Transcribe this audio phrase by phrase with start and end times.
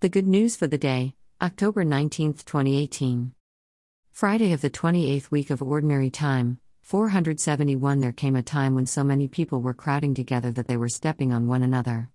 [0.00, 3.32] The good news for the day, October 19, 2018.
[4.12, 9.02] Friday of the 28th week of Ordinary Time, 471 There came a time when so
[9.02, 12.10] many people were crowding together that they were stepping on one another.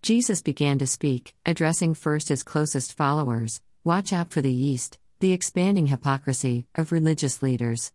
[0.00, 5.34] Jesus began to speak, addressing first his closest followers Watch out for the yeast, the
[5.34, 7.92] expanding hypocrisy, of religious leaders.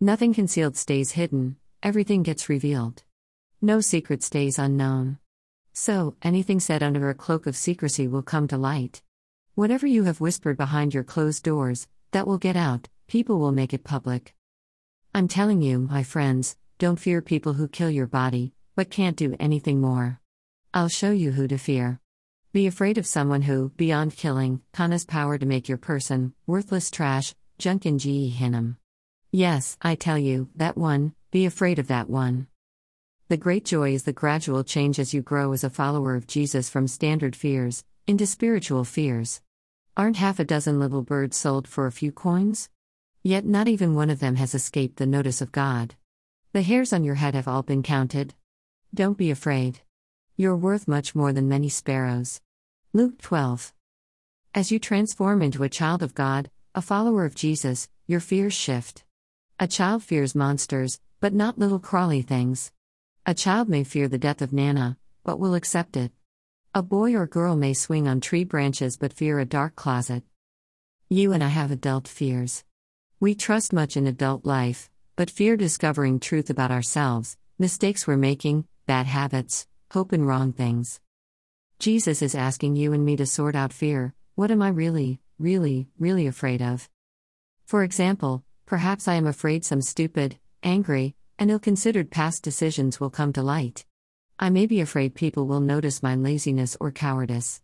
[0.00, 1.54] Nothing concealed stays hidden,
[1.84, 3.04] everything gets revealed.
[3.62, 5.18] No secret stays unknown.
[5.78, 9.02] So, anything said under a cloak of secrecy will come to light.
[9.56, 13.74] Whatever you have whispered behind your closed doors, that will get out, people will make
[13.74, 14.34] it public.
[15.14, 19.36] I'm telling you, my friends, don't fear people who kill your body, but can't do
[19.38, 20.18] anything more.
[20.72, 22.00] I'll show you who to fear.
[22.54, 27.34] Be afraid of someone who, beyond killing, has power to make your person worthless trash,
[27.58, 28.78] junk in ge hinnom.
[29.30, 32.46] Yes, I tell you, that one, be afraid of that one.
[33.28, 36.70] The great joy is the gradual change as you grow as a follower of Jesus
[36.70, 39.40] from standard fears into spiritual fears.
[39.96, 42.70] Aren't half a dozen little birds sold for a few coins?
[43.24, 45.96] Yet not even one of them has escaped the notice of God.
[46.52, 48.34] The hairs on your head have all been counted.
[48.94, 49.80] Don't be afraid.
[50.36, 52.40] You're worth much more than many sparrows.
[52.92, 53.72] Luke 12.
[54.54, 59.02] As you transform into a child of God, a follower of Jesus, your fears shift.
[59.58, 62.70] A child fears monsters, but not little crawly things.
[63.28, 66.12] A child may fear the death of Nana, but will accept it.
[66.72, 70.22] A boy or girl may swing on tree branches but fear a dark closet.
[71.08, 72.62] You and I have adult fears.
[73.18, 78.68] We trust much in adult life, but fear discovering truth about ourselves, mistakes we're making,
[78.86, 81.00] bad habits, hope in wrong things.
[81.80, 85.88] Jesus is asking you and me to sort out fear what am I really, really,
[85.98, 86.88] really afraid of?
[87.64, 93.10] For example, perhaps I am afraid some stupid, angry, and ill considered past decisions will
[93.10, 93.84] come to light.
[94.38, 97.62] I may be afraid people will notice my laziness or cowardice.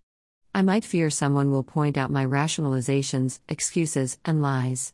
[0.54, 4.92] I might fear someone will point out my rationalizations, excuses, and lies.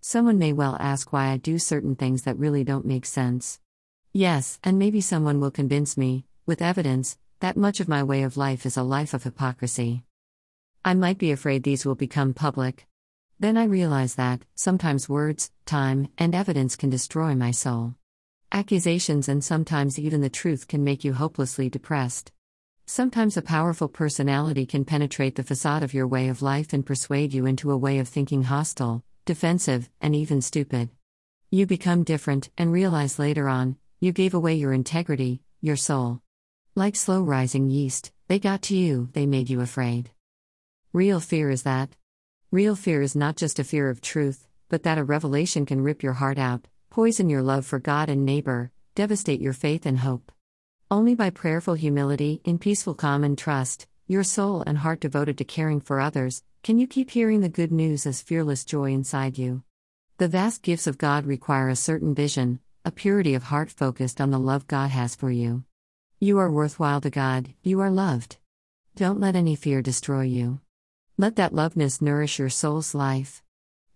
[0.00, 3.60] Someone may well ask why I do certain things that really don't make sense.
[4.12, 8.36] Yes, and maybe someone will convince me, with evidence, that much of my way of
[8.36, 10.02] life is a life of hypocrisy.
[10.84, 12.86] I might be afraid these will become public.
[13.40, 17.94] Then I realize that, sometimes words, time, and evidence can destroy my soul.
[18.54, 22.30] Accusations and sometimes even the truth can make you hopelessly depressed.
[22.86, 27.34] Sometimes a powerful personality can penetrate the facade of your way of life and persuade
[27.34, 30.88] you into a way of thinking hostile, defensive, and even stupid.
[31.50, 36.20] You become different and realize later on, you gave away your integrity, your soul.
[36.76, 40.12] Like slow rising yeast, they got to you, they made you afraid.
[40.92, 41.96] Real fear is that.
[42.52, 46.04] Real fear is not just a fear of truth, but that a revelation can rip
[46.04, 50.30] your heart out, poison your love for God and neighbor, devastate your faith and hope.
[50.92, 55.44] Only by prayerful humility, in peaceful calm and trust, your soul and heart devoted to
[55.44, 59.64] caring for others, can you keep hearing the good news as fearless joy inside you.
[60.18, 64.30] The vast gifts of God require a certain vision, a purity of heart focused on
[64.30, 65.64] the love God has for you.
[66.20, 68.36] You are worthwhile to God, you are loved.
[68.94, 70.60] Don't let any fear destroy you.
[71.18, 73.42] Let that loveness nourish your soul's life.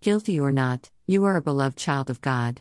[0.00, 2.60] Guilty or not, you are a beloved child of God.